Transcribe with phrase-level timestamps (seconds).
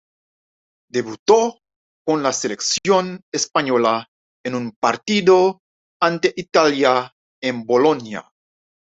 [0.89, 1.59] Debutó
[2.03, 4.07] con la selección española,
[4.43, 5.61] en un partido
[6.01, 8.27] ante Italia, en Bolonia.